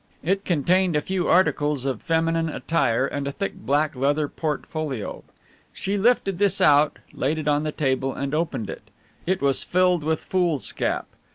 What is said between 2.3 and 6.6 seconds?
attire and a thick black leather portfolio. She lifted this